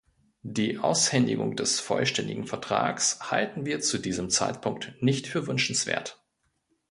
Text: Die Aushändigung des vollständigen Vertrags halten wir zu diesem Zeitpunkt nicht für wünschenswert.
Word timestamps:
Die 0.41 0.79
Aushändigung 0.79 1.55
des 1.55 1.79
vollständigen 1.79 2.47
Vertrags 2.47 3.29
halten 3.29 3.67
wir 3.67 3.81
zu 3.81 3.99
diesem 3.99 4.31
Zeitpunkt 4.31 4.93
nicht 4.99 5.27
für 5.27 5.45
wünschenswert. 5.45 6.19